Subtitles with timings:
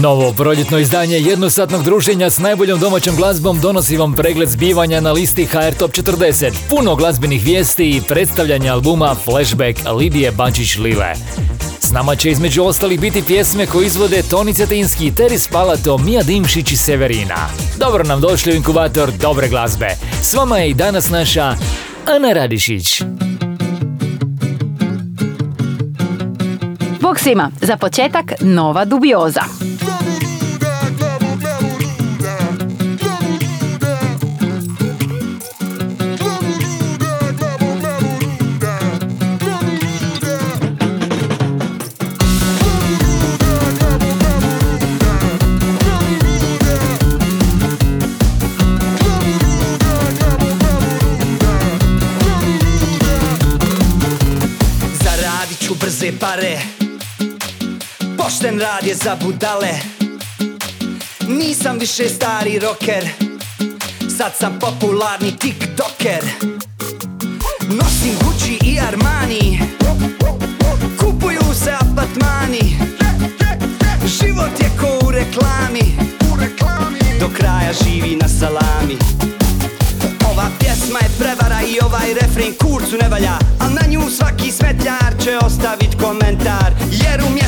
[0.00, 5.44] Novo proljetno izdanje jednosatnog druženja s najboljom domaćom glazbom donosi vam pregled zbivanja na listi
[5.46, 11.14] HR Top 40, puno glazbenih vijesti i predstavljanje albuma Flashback Lidije Bačić-Lile.
[11.80, 16.72] S nama će između ostalih biti pjesme koje izvode Toni Cetinski, Teri Spalato, Mija Dimšić
[16.72, 17.48] i Severina.
[17.78, 19.88] Dobro nam došli u inkubator dobre glazbe.
[20.22, 21.56] S vama je i danas naša
[22.06, 23.02] Ana Radišić.
[27.00, 29.61] Bog svima, za početak nova dubioza.
[56.22, 56.58] Pare.
[58.18, 59.72] Pošten rad je za budale.
[61.28, 63.08] Nisam više stari rocker
[64.18, 66.24] Sad sam popularni tiktoker.
[67.68, 69.60] Nosim Gucci i Armani.
[71.00, 72.76] Kupuju se apartmani.
[74.06, 75.94] Život je ko u reklami.
[77.20, 78.98] Do kraja živi na salami.
[80.30, 83.51] Ova pjesma je prevara i ovaj refren kurcu ne valja
[85.24, 87.41] će ostavit komentar Jer umjesto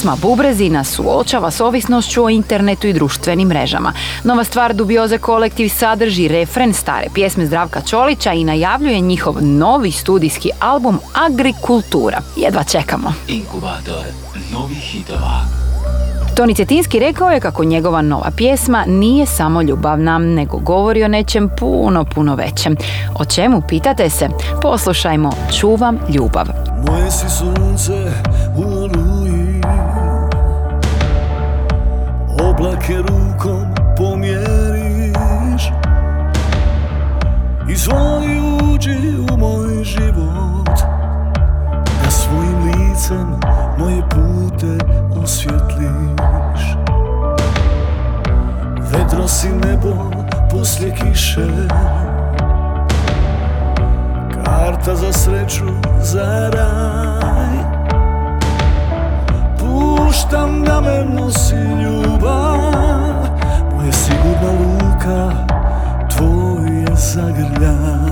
[0.00, 3.92] Pjesma Bubrezi nas suočava s ovisnošću o internetu i društvenim mrežama.
[4.24, 10.50] Nova stvar Dubioze kolektiv sadrži refren stare pjesme Zdravka Čolića i najavljuje njihov novi studijski
[10.60, 12.20] album Agrikultura.
[12.36, 13.12] Jedva čekamo.
[13.28, 14.04] Inkubator
[14.52, 15.60] novih hitova.
[16.36, 21.50] Toni Cetinski rekao je kako njegova nova pjesma nije samo ljubavna, nego govori o nečem
[21.58, 22.76] puno, puno većem.
[23.14, 24.28] O čemu pitate se?
[24.62, 26.46] Poslušajmo Čuvam ljubav.
[26.86, 27.92] Moje si sunce
[28.56, 28.69] u
[32.60, 35.72] Oblake rukom pomjeriš
[37.68, 38.40] Izvoli
[38.72, 38.96] uđi
[39.32, 40.80] u moj život.
[42.04, 43.40] Da svojim licem
[43.78, 44.84] moje pute
[45.22, 46.76] osvjetliš.
[48.92, 50.10] Vedro si nebo
[50.50, 51.46] poslije kiše.
[54.44, 55.66] Karta za sreću,
[56.02, 57.19] za raj
[60.10, 62.58] Puštam da me nosi ljubav.
[63.74, 65.30] Moja sigurna luka,
[66.16, 68.10] tvoj je zagrljaj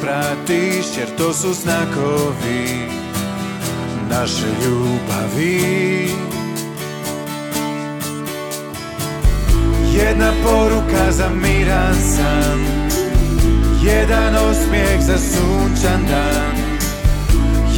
[0.00, 2.88] put ispratiš Jer to su znakovi
[4.10, 6.10] naše ljubavi.
[9.94, 12.60] Jedna poruka za miran san
[13.82, 16.60] Jedan osmijeh za sunčan dan.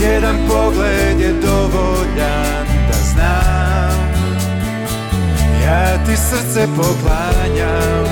[0.01, 4.13] Jedan pogled je dovoljan da znam
[5.65, 8.05] Ja ti srce poklanjam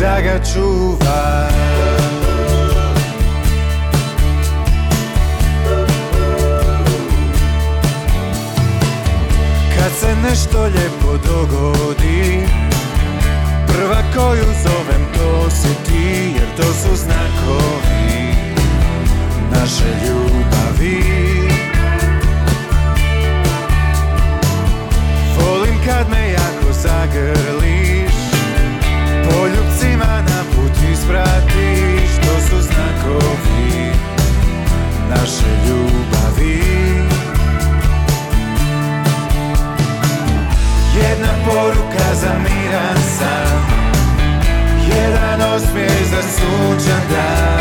[0.00, 1.59] Da ga čuvam
[9.90, 12.46] Kad se nešto lijepo dogodi
[13.66, 18.34] Prva koju zovem to si ti Jer to su znakovi
[19.52, 21.02] naše ljubavi.
[25.38, 28.14] Volim kad me jako zagrliš
[29.24, 33.92] Poljubcima na put ispratiš To su znakovi
[35.10, 36.89] naše ljubavi
[41.02, 43.60] Jedna poruka za miran san.
[44.88, 47.60] Jedan osmijeh za sunčan dan.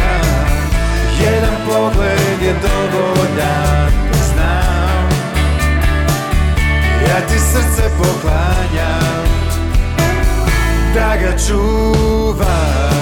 [1.22, 5.10] Jedan pogled je dovoljan znam.
[7.08, 9.26] Ja ti srce poklanjam
[10.94, 12.99] Da ga čuvaš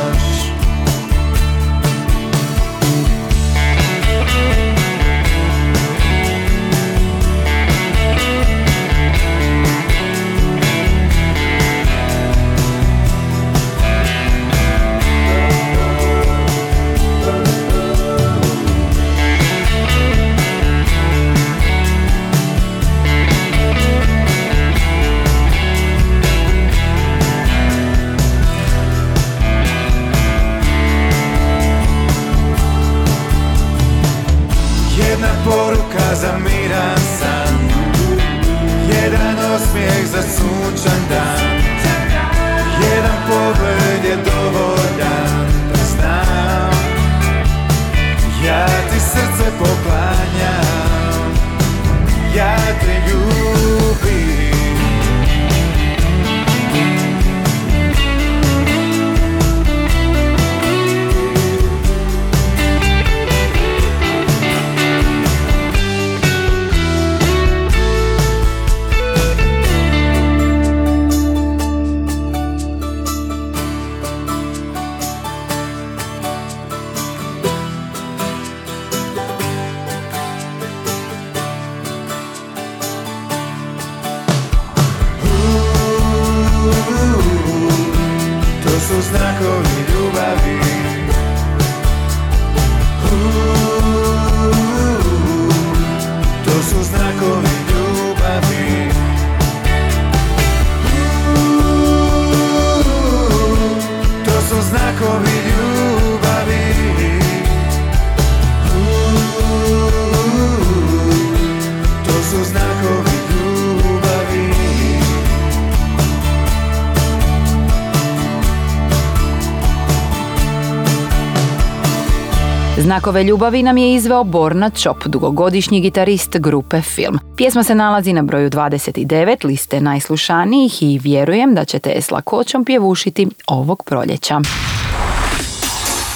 [122.87, 127.19] Znakove ljubavi nam je izveo Borna Čop, dugogodišnji gitarist grupe Film.
[127.37, 132.65] Pjesma se nalazi na broju 29 liste najslušanijih i vjerujem da ćete je s lakoćom
[132.65, 134.41] pjevušiti ovog proljeća.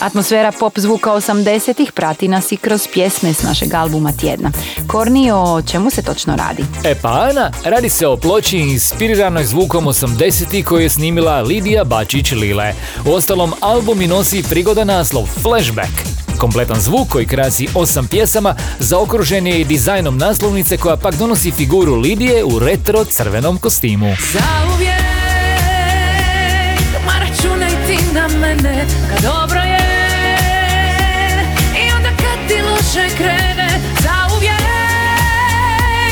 [0.01, 4.51] Atmosfera pop zvuka 80-ih prati nas i kroz pjesme s našeg albuma tjedna.
[4.87, 6.63] Korni, o čemu se točno radi?
[6.83, 12.73] E pa Ana, radi se o ploči inspiriranoj zvukom 80 koju je snimila Lidija Bačić-Lile.
[13.05, 15.91] U ostalom, album i nosi prigodan naslov Flashback.
[16.37, 21.95] Kompletan zvuk koji krasi osam pjesama zaokružen je i dizajnom naslovnice koja pak donosi figuru
[21.95, 24.15] Lidije u retro crvenom kostimu.
[24.33, 25.01] Zauvijek,
[27.05, 29.70] ma računaj ti na mene kad dobro je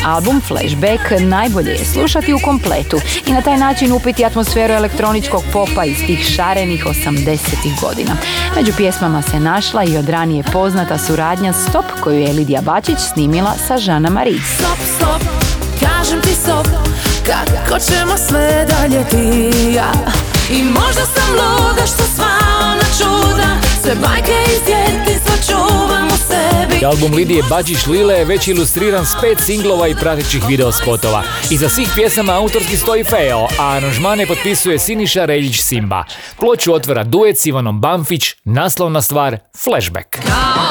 [0.05, 5.85] Album Flashback najbolje je slušati u kompletu i na taj način upiti atmosferu elektroničkog popa
[5.85, 8.11] iz tih šarenih 80-ih godina.
[8.55, 13.53] Među pjesmama se našla i od ranije poznata suradnja Stop koju je Lidija Bačić snimila
[13.67, 14.39] sa Žana Marie.
[14.57, 15.21] Stop, stop,
[15.79, 16.67] kažem ti stop
[17.25, 19.91] Kako ćemo sve dalje ti ja
[20.51, 23.47] I možda sam luda što sva ona čuda
[23.81, 26.08] Sve bajke iz djetinstva čuvam
[26.85, 31.23] Album Lidije Bačić Lile je već ilustriran s pet singlova i pratećih videospotova.
[31.51, 36.03] Iza svih pjesama autorski stoji Feo, a aranžmane potpisuje Siniša Reljić Simba.
[36.39, 40.09] Ploču otvara duet s Ivanom Bamfić, naslovna stvar Flashback.
[40.09, 40.68] Kao flashback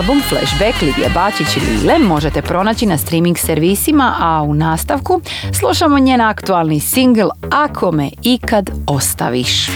[0.00, 5.20] Album Flashback Lidije Bačić i Lile možete pronaći na streaming servisima, a u nastavku
[5.60, 9.66] slušamo njen aktualni single Ako me ikad ostaviš.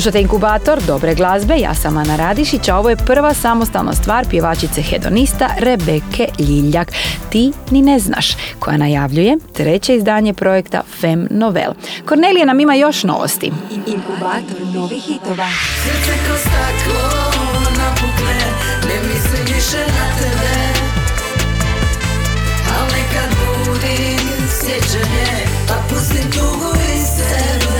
[0.00, 4.82] Slušate Inkubator dobre glazbe, ja sam Ana Radišić, a ovo je prva samostalna stvar pjevačice
[4.82, 6.92] hedonista Rebeke Ljiljak.
[7.30, 8.26] Ti ni ne znaš,
[8.58, 11.72] koja najavljuje treće izdanje projekta Fem Novel.
[12.04, 13.52] Kornelija nam ima još novosti.
[13.86, 15.48] Inkubator novih hitova.
[15.84, 17.10] Srce ko staklo
[17.78, 18.40] napukne,
[18.88, 20.54] ne mislim više na tebe.
[22.78, 23.36] Al nekad
[23.66, 27.79] budim sjećanje, pa pustim tugu iz sebe.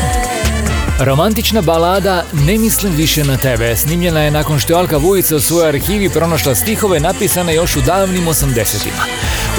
[1.04, 5.40] Romantična balada Ne mislim više na tebe snimljena je nakon što je Alka Vujica u
[5.40, 9.04] svojoj arhivi pronašla stihove napisane još u davnim 80-ima.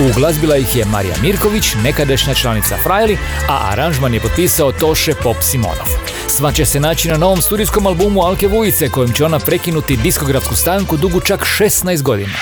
[0.09, 3.17] Uglazbila ih je Marija Mirković, nekadašnja članica Frajli,
[3.49, 5.87] a aranžman je potpisao Toše Pop Simonov.
[6.27, 10.55] Sva će se naći na novom studijskom albumu Alke Vujice kojim će ona prekinuti diskografsku
[10.55, 12.33] stanku dugu čak 16 godina.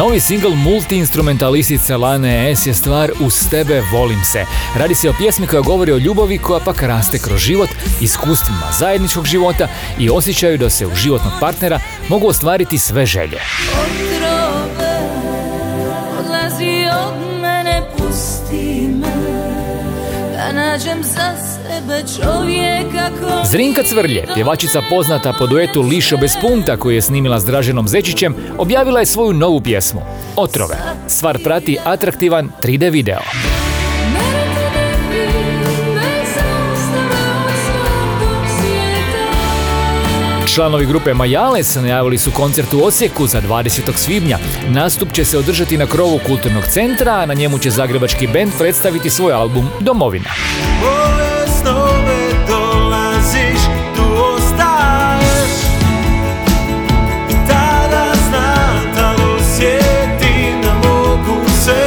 [0.00, 4.44] Novi singl multi-instrumentalisice Lane S je stvar Uz tebe volim se.
[4.76, 7.68] Radi se o pjesmi koja govori o ljubavi koja pak raste kroz život,
[8.00, 13.38] iskustvima zajedničkog života i osjećaju da se u životnog partnera mogu ostvariti sve želje.
[16.18, 19.12] Odlazi od mene, pusti me,
[20.36, 21.49] da nađem za.
[23.44, 28.34] Zrinka Cvrlje, pjevačica poznata po duetu Lišo bez punta koju je snimila s Draženom Zečićem,
[28.58, 30.00] objavila je svoju novu pjesmu,
[30.36, 30.76] Otrove.
[31.08, 33.20] Stvar prati atraktivan 3D video.
[40.54, 43.80] Članovi grupe Majales najavili su koncert u Osijeku za 20.
[43.94, 44.38] svibnja.
[44.68, 49.10] Nastup će se održati na krovu kulturnog centra, a na njemu će zagrebački bend predstaviti
[49.10, 50.30] svoj album Domovina.
[51.60, 53.60] Snove dolaziš,
[53.96, 54.02] tu
[54.34, 55.50] ostaješ
[57.48, 61.86] Tada znam da osjetim da mogu se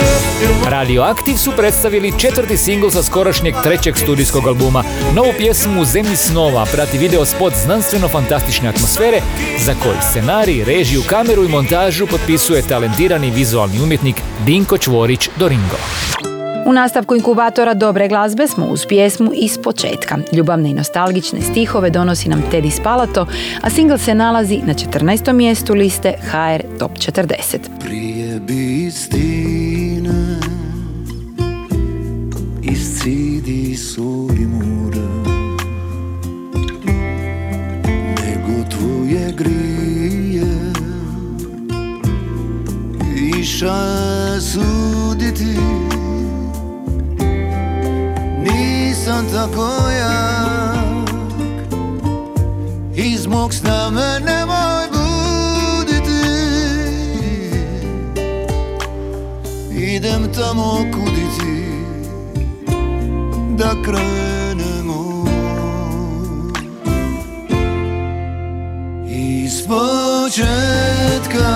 [0.69, 4.83] Radioaktiv su predstavili četvrti singl sa skorašnjeg trećeg studijskog albuma.
[5.15, 9.21] Novu pjesmu u Zemlji snova prati video spot znanstveno-fantastične atmosfere
[9.59, 15.77] za koji scenarij, režiju, kameru i montažu potpisuje talentirani vizualni umjetnik Dinko Čvorić Doringo.
[16.65, 20.17] U nastavku inkubatora dobre glazbe smo uz pjesmu iz početka.
[20.31, 23.25] Ljubavne i nostalgične stihove donosi nam Teddy Spalato,
[23.61, 25.33] a singl se nalazi na 14.
[25.33, 27.57] mjestu liste HR Top 40.
[27.79, 30.39] Prije bi istine
[32.61, 35.33] iscidi soli mura
[38.25, 40.73] nego tvoje grije
[43.39, 45.57] iša suditi
[49.03, 51.09] nisam tako jak
[52.95, 56.23] iz mog sna me nemoj buditi.
[59.95, 61.63] Idem tamo kuditi
[63.57, 65.25] da krenemo.
[69.09, 71.49] Iz početka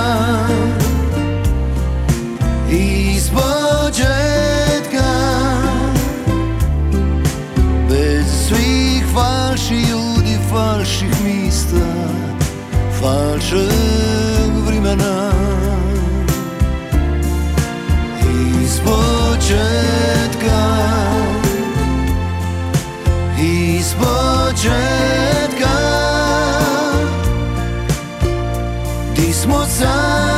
[2.70, 4.38] iz početka
[9.18, 11.88] falših ljudi falših mista
[13.00, 15.32] falšeg vremena.
[18.64, 20.62] Iz početka
[23.40, 25.78] iz početka
[29.16, 30.37] di smo sami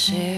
[0.00, 0.29] shit.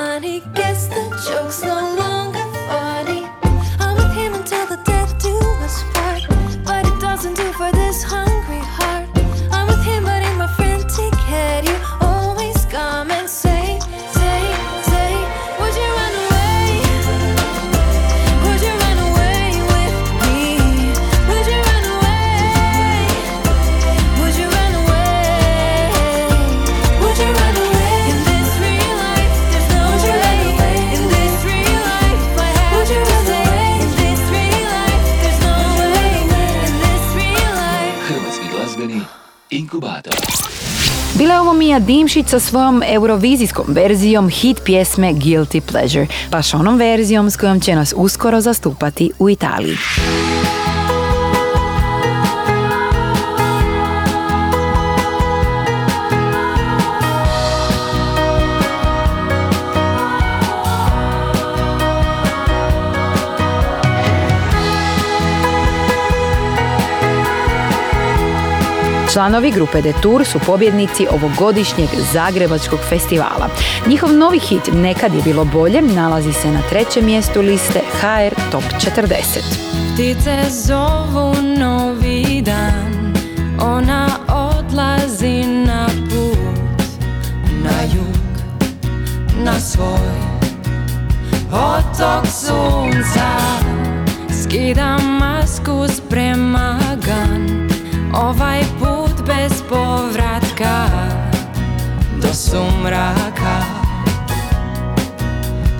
[0.00, 0.42] funny.
[0.54, 2.19] Guess the joke's no longer.
[41.60, 47.60] Tomija Dimšić sa svojom eurovizijskom verzijom hit pjesme Guilty Pleasure, baš onom verzijom s kojom
[47.60, 49.76] će nas uskoro zastupati u Italiji.
[69.12, 73.48] Članovi grupe Detour su pobjednici ovogodišnjeg Zagrebačkog festivala.
[73.86, 78.62] Njihov novi hit Nekad je bilo bolje nalazi se na trećem mjestu liste HR Top
[78.62, 79.14] 40.
[79.94, 83.14] Ptice zovu novi dan
[83.60, 86.82] Ona odlazi na put
[87.64, 88.16] Na jug
[89.44, 90.10] Na svoj
[91.52, 93.30] Otok sunca
[94.42, 97.70] Skida masku sprema gan
[98.14, 98.60] Ovaj
[99.40, 100.84] bez povratka
[102.20, 103.56] Do sumraka.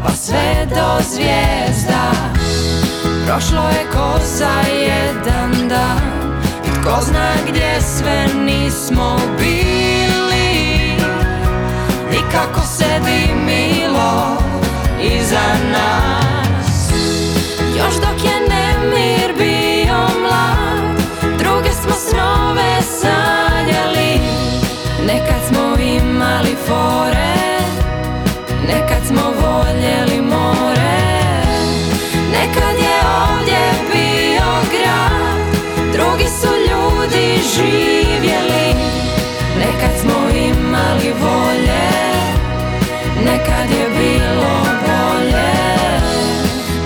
[0.03, 2.13] Pa sve do zvijezda.
[3.27, 6.01] Prošlo je ko za jedan dan.
[6.65, 10.97] I tko zna gdje sve nismo bili.
[12.13, 14.37] I kako se dimilo
[15.03, 16.91] iza nas.
[17.79, 18.10] Još dok
[26.41, 27.61] imali fore
[28.67, 31.01] Nekad smo voljeli more.
[32.33, 32.99] Nekad je
[33.29, 33.61] ovdje
[33.93, 38.75] bio grad Drugi su ljudi živjeli.
[39.59, 41.91] Nekad smo imali volje
[43.25, 45.53] Nekad je bilo bolje.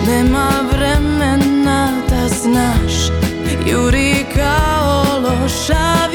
[0.07, 2.93] Nema vremena da znaš
[3.67, 6.14] Juri kao loša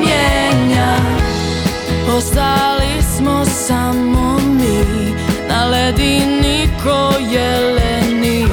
[0.00, 0.96] Mijenja.
[2.16, 5.14] Ostali smo samo mi.
[5.48, 8.46] Na ledini ko jeleni.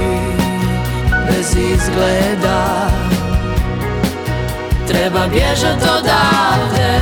[1.28, 2.90] Bez izgleda.
[4.88, 7.00] Treba bježat odavde.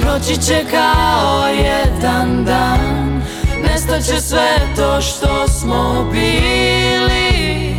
[0.00, 3.22] Proći će kao jedan dan.
[3.62, 7.74] Nestaće sve to što smo bili.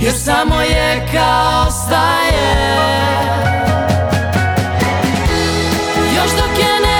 [0.00, 2.74] Jer samo je kao staje
[6.58, 6.93] još dok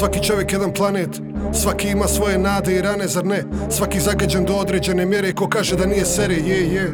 [0.00, 1.08] Svaki čovjek jedan planet.
[1.52, 3.44] Svaki ima svoje nade i rane, zar ne?
[3.70, 6.92] Svaki zagađen do određene mjere Ko kaže da nije sere, je, je.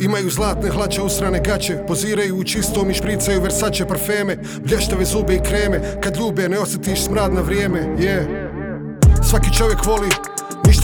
[0.00, 5.40] Imaju zlatne hlače, usrane gaće Poziraju u čistom i špricaju versače parfeme Blještave zube i
[5.40, 5.80] kreme.
[6.02, 8.50] Kad ljube ne osjetiš smrad na vrijeme, je.
[9.30, 10.08] Svaki čovjek voli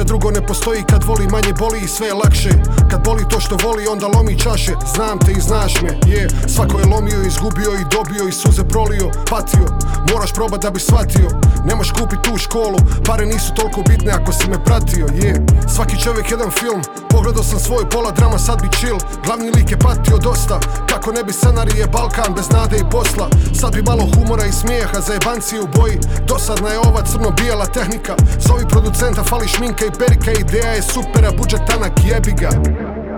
[0.01, 0.85] Ništa drugo ne postoji.
[0.91, 2.51] Kad voli manje boli i sve je lakše.
[2.91, 4.73] Kad boli to što voli onda lomi čaše.
[4.95, 6.29] Znam te i znaš me, je.
[6.49, 9.67] Svako je lomio, izgubio i dobio i suze prolio Patio,
[10.13, 11.29] moraš probat da bi shvatio.
[11.65, 15.47] Nemoš kupit tu školu, pare nisu toliko bitne ako si me pratio, je.
[15.75, 18.99] Svaki čovjek jedan film, pogledao sam svoj pola drama sad bi chill.
[19.25, 23.29] Glavni lik je patio dosta, kako ne bi scenarije Balkan bez nade i posla.
[23.61, 25.99] Sad bi malo humora i smijeha za jebancije u boji.
[26.29, 28.15] Dosadna je ova crno-bijela tehnika.
[28.47, 32.51] Zovi producenta, fali šminka i perika Ideja je super, a budžet tanak, jebi ga.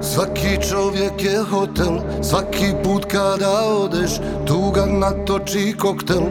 [0.02, 4.10] Svaki čovjek je hotel, svaki put kada odeš
[4.46, 6.22] Tuga natoči koktel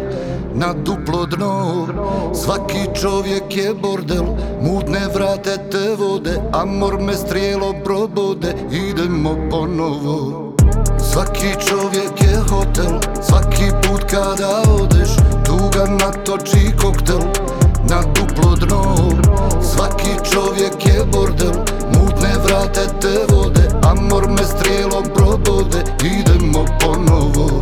[0.56, 1.88] na duplo dno.
[2.34, 4.26] Svaki čovjek je bordel,
[4.62, 10.54] mutne vrate te vode Amor me strijelo probode, idemo ponovo.
[11.12, 15.10] Svaki čovjek je hotel, svaki put kada odeš
[15.46, 18.96] Tuga natoči koktel na duplo dno.
[19.62, 21.54] Svaki čovjek je bordel,
[21.94, 23.68] mutne vrate te vode.
[23.84, 27.62] Amor me strijelo probode, idemo ponovo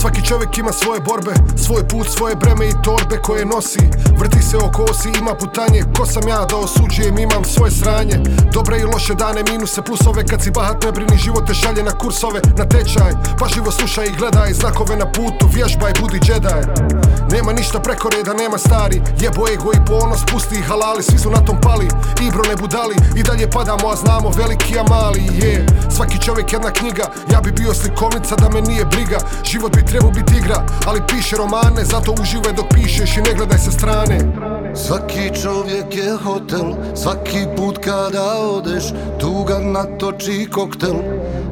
[0.00, 3.84] Svaki čovjek ima svoje borbe Svoj put, svoje breme i torbe koje nosi.
[4.18, 8.16] Vrti se oko osi, ima putanje Ko sam ja da osuđujem, imam svoje sranje.
[8.52, 11.98] Dobre i loše dane, minuse, plusove Kad si bahat ne brini, život te šalje na
[11.98, 16.62] kursove Na tečaj, pažljivo slušaj i gledaj Znakove na putu, vježbaj, budi džedaj.
[17.32, 21.30] Nema ništa preko reda, nema stari Jebo ego i ponos, pusti i halali Svi su
[21.30, 21.88] na tom pali,
[22.26, 25.66] ibro ne budali I dalje padamo, a znamo veliki a mali je.
[25.96, 29.18] Svaki čovjek jedna knjiga Ja bi bio slikovnica da me nije briga.
[29.44, 33.58] Život bi trebao biti igra Ali piše romane Zato uživaj dok pišeš i ne gledaj
[33.58, 34.18] sa strane.
[34.76, 38.84] Svaki čovjek je hotel, svaki put kada odeš
[39.20, 40.94] Tuga natoči koktel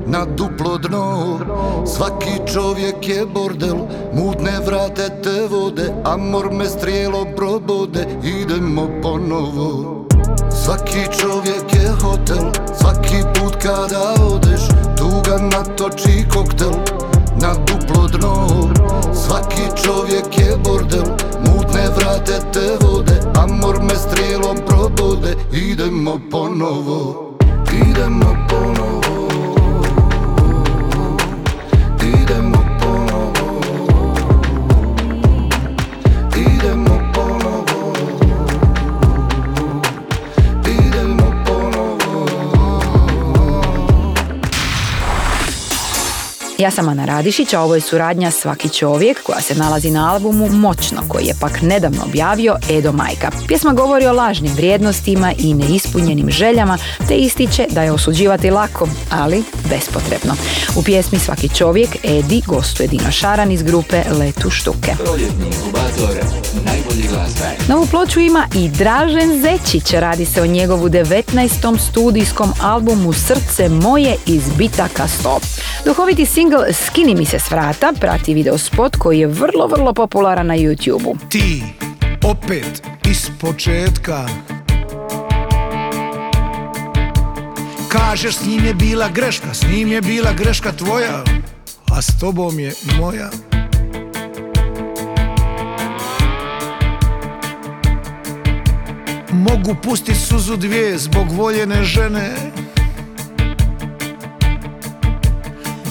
[0.07, 1.39] na duplo dno.
[1.87, 3.77] Svaki čovjek je bordel,
[4.13, 10.05] mutne vrate te vode Amor me strijelo probode, idemo ponovo.
[10.65, 14.61] Svaki čovjek je hotel, svaki put kada odeš
[14.97, 17.04] Tuga natoči koktel
[17.45, 18.35] na duplo dno.
[19.15, 21.05] Svaki čovjek je bordel,
[21.47, 27.31] mutne vrate te vode Amor me strijelom probode, idemo ponovo
[27.73, 28.74] Idemo ponovo
[46.59, 50.49] Ja sam Ana Radišić, a ovo je suradnja Svaki čovjek koja se nalazi na albumu
[50.49, 53.31] Moćno koji je pak nedavno objavio Edo Majka.
[53.47, 56.79] Pjesma govori o lažnim vrijednostima i neispunjenim željama
[57.09, 60.35] te ističe da je osuđivati lako, ali bespotrebno.
[60.77, 64.93] U pjesmi Svaki čovjek Edi gostuje Dino Šaran iz grupe Letu štuke.
[65.19, 66.45] Inkubator
[67.15, 67.45] glazbe.
[67.69, 69.93] Novu ploču ima i Dražen Zečić.
[69.93, 71.79] Radi se o njegovu 19.
[71.91, 75.39] studijskom albumu Srce moje iz bitaka 100.
[75.85, 80.47] Duhoviti single Skini mi se s vrata prati video spot koji je vrlo, vrlo popularan
[80.47, 81.17] na YouTube-u.
[81.29, 81.63] Ti,
[82.25, 84.27] opet, iz početka
[87.89, 91.25] Kažeš s njim je bila greška, s njim je bila greška tvoja
[91.93, 93.31] A s tobom je moja
[99.33, 102.54] Mogu pustit suzu dvije zbog voljene žene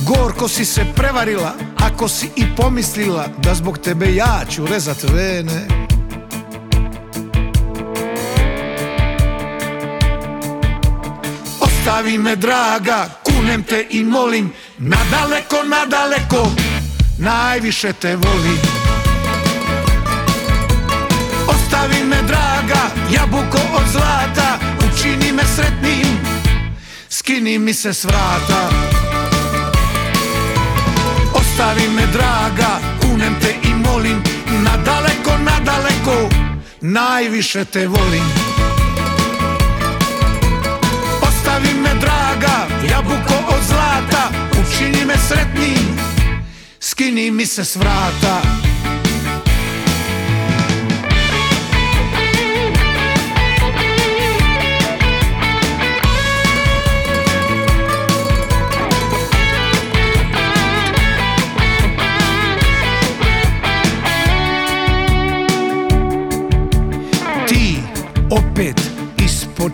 [0.05, 5.67] Gorko si se prevarila ako si i pomislila da zbog tebe ja ću rezat vene.
[11.59, 16.51] Ostavi me draga, kunem te i molim Nadaleko, nadaleko,
[17.17, 18.59] najviše te volim.
[21.47, 22.81] Ostavi me draga,
[23.13, 26.17] jabuko od zlata Učini me sretnim,
[27.09, 28.69] skini mi se s vrata
[31.63, 34.23] Ostavi me draga, kunem te i molim
[34.63, 36.29] Nadaleko, nadaleko,
[36.81, 38.23] najviše te volim.
[41.21, 45.97] Ostavi me draga, jabuko od zlata Učini me sretnim,
[46.79, 48.41] skini mi se s vrata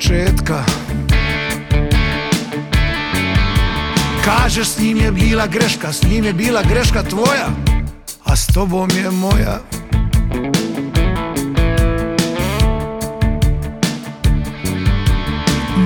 [0.09, 0.63] početka.
[4.25, 7.49] Kažeš s njim je bila greška, s njim je bila greška tvoja
[8.25, 9.59] A s tobom je moja.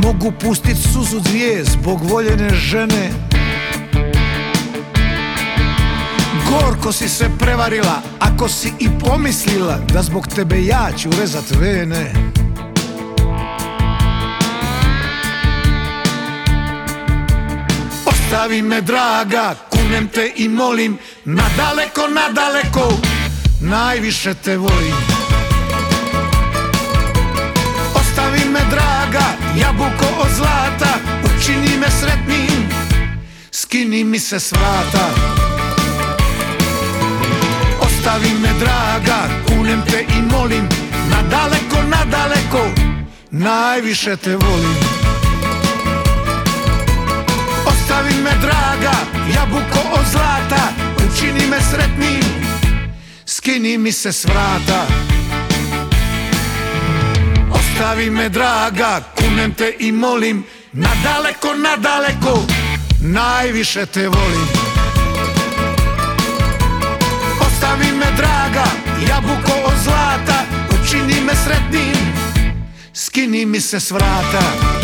[0.04, 3.10] Mogu pustit suzu dvije zbog voljene žene.
[6.50, 12.34] Gorko si se prevarila ako si i pomislila Da zbog tebe ja ću rezat vene
[18.34, 22.98] Ostavi me draga, kunem te i molim Nadaleko, nadaleko,
[23.62, 24.96] najviše te volim.
[27.96, 29.24] Ostavi me draga,
[29.56, 32.70] jabuko od zlata Učini me sretnim,
[33.52, 35.10] skini mi se s vrata.
[37.82, 40.68] Ostavi me draga, kunem te i molim
[41.10, 42.66] Nadaleko, nadaleko,
[43.32, 45.03] najviše te volim
[47.94, 48.92] Ostavi me draga,
[49.36, 52.24] jabuko od zlata Učini me sretnim,
[53.26, 54.86] skini mi se s vrata.
[57.52, 62.46] Ostavi me draga, kunem te i molim Nadaleko, nadaleko,
[63.00, 64.48] najviše te volim.
[67.42, 68.66] Ostavi me draga,
[69.10, 72.14] jabuko od zlata Učini me sretnim,
[72.94, 74.83] skini mi se s vrata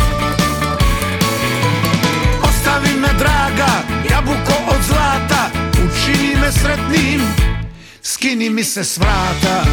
[2.80, 3.68] Ostavi me draga,
[4.12, 7.22] jabuko od zlata Učini me sretnim,
[8.02, 9.66] skini mi se s vrata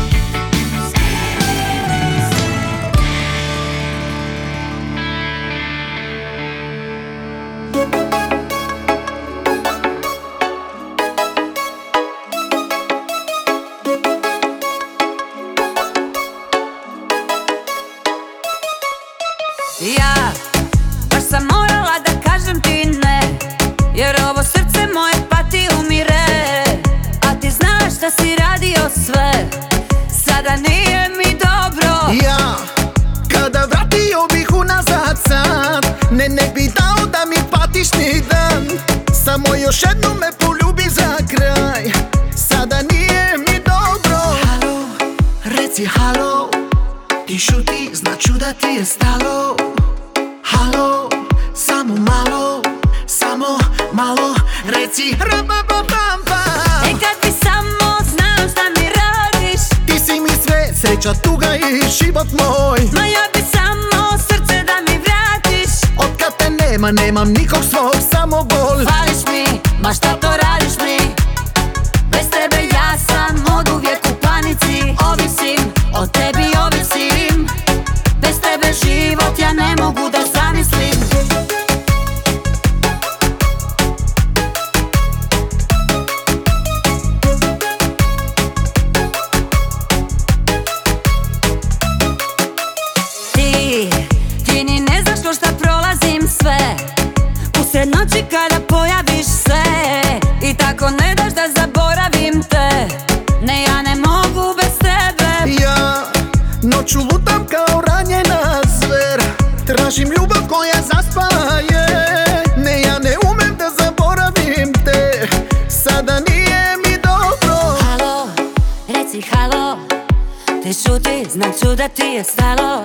[121.37, 122.83] šuti, znam ću da ti je stalo.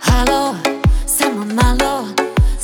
[0.00, 0.54] Halo,
[1.06, 2.08] samo malo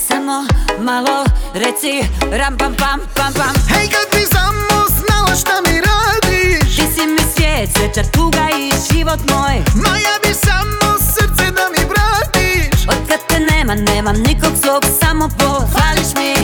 [0.09, 0.45] Samo
[0.79, 1.25] malo.
[1.55, 3.55] Reci ram pam pam pam pam.
[3.69, 6.77] Hej, kad bi samo znala šta mi radiš.
[6.77, 9.57] Ti si mi svijet, sreća, tuga i život moj.
[9.75, 12.81] Ma ja bi samo srce da mi vratiš.
[12.89, 16.38] Otkad te nema, nemam nikog svog, samo bol Fališ mi,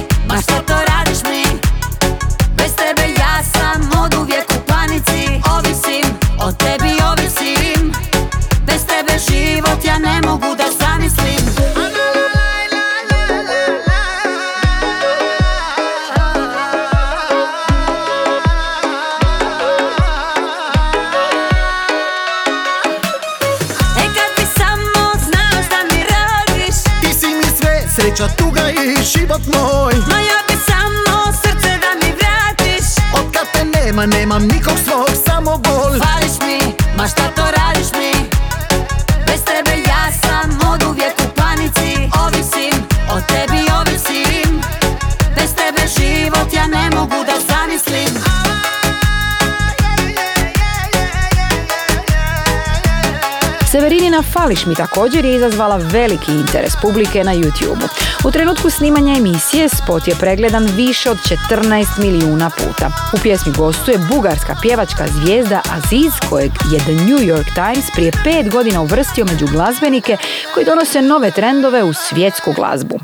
[54.15, 57.89] Severinina Fališ mi također je izazvala veliki interes publike na YouTube.
[58.25, 61.19] U trenutku snimanja emisije spot je pregledan više od
[61.51, 62.91] 14 milijuna puta.
[63.15, 68.53] U pjesmi gostuje bugarska pjevačka zvijezda Aziz kojeg je The New York Times prije pet
[68.53, 70.17] godina uvrstio među glazbenike
[70.55, 72.99] koji donose nove trendove u svjetsku glazbu.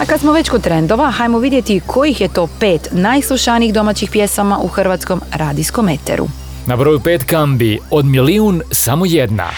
[0.00, 4.58] A kad smo već kod trendova, hajmo vidjeti kojih je to pet najslušanijih domaćih pjesama
[4.58, 6.28] u hrvatskom radijskom eteru.
[6.70, 9.50] Na broju pet kambi, od milijun samo jedna.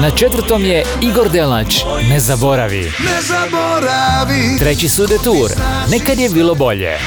[0.00, 2.82] Na četvrtom je Igor Delać, Ne zaboravi.
[2.82, 5.50] Ne zaboravi Treći su Detur,
[5.90, 6.98] Nekad je bilo bolje.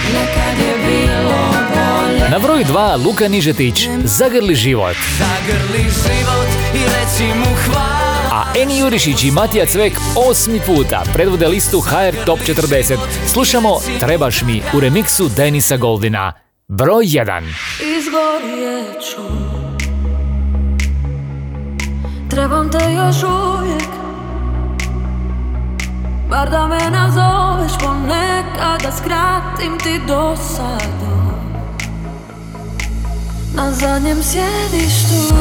[2.32, 4.95] Na broju dva Luka Nižetić, Zagrli život.
[5.18, 9.93] Zagrli život i reci mu hvala A Eni Jurišić i Matija Cvek
[10.30, 12.97] osmi puta predvode listu HR Top 40.
[13.28, 16.49] Slušamo Trebaš mi u remiksu Denisa Goldina.
[16.72, 17.42] Broj 1.
[17.98, 19.22] Izgorjet ću.
[22.30, 23.90] Trebam te još uvijek.
[26.30, 31.20] Bar da me nazoveš ponekad Da skratim ti dosadu.
[33.56, 35.36] Na zadnjem sjedištu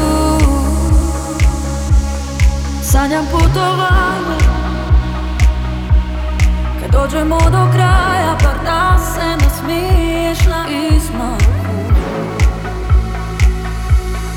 [2.83, 4.48] Sanjam putovanje
[6.91, 11.59] dođemo do kraja Bar da se nasmiješ na izmaku.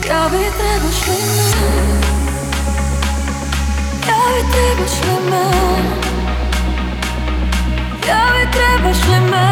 [0.08, 1.72] Ja bi trebaš li me?
[4.08, 5.44] Ja bi trebaš li me?
[8.08, 9.50] Ja bi trebaš li me?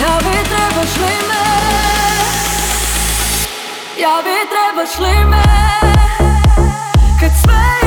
[0.00, 1.44] Ja bi trebaš li me?
[4.02, 5.42] Ja bi trebaš li me?
[7.20, 7.83] Kad sve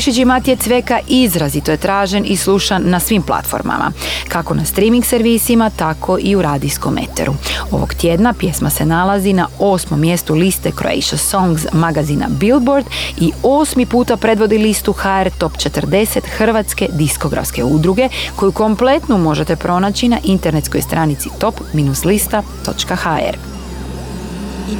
[0.00, 3.92] Jurišić i Matije Cveka izrazito je tražen i slušan na svim platformama,
[4.28, 7.34] kako na streaming servisima, tako i u radijskom eteru.
[7.70, 12.86] Ovog tjedna pjesma se nalazi na osmom mjestu liste Croatia Songs magazina Billboard
[13.18, 20.08] i osmi puta predvodi listu HR Top 40 Hrvatske diskografske udruge, koju kompletnu možete pronaći
[20.08, 23.59] na internetskoj stranici top-lista.hr.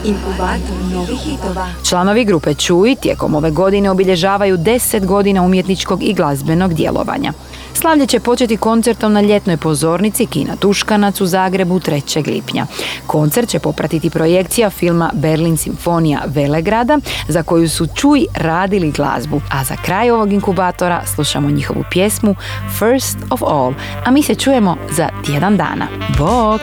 [0.05, 1.67] Inkubator novih hitova.
[1.89, 7.33] Članovi grupe Čuj tijekom ove godine obilježavaju 10 godina umjetničkog i glazbenog djelovanja.
[7.75, 12.27] Slavlje će početi koncertom na ljetnoj pozornici Kina Tuškanac u Zagrebu 3.
[12.27, 12.67] lipnja.
[13.07, 19.41] Koncert će popratiti projekcija filma Berlin Simfonija Velegrada za koju su Čuj radili glazbu.
[19.51, 22.35] A za kraj ovog inkubatora slušamo njihovu pjesmu
[22.79, 23.75] First of All.
[24.05, 25.87] A mi se čujemo za tjedan dana.
[26.19, 26.61] Bok!